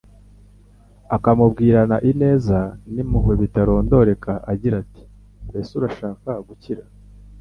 [1.15, 2.59] akamubwirana ineza
[2.93, 5.03] n’impuhwe bitarondoreka agira ati,
[5.47, 6.83] “Mbese urashaka gukira?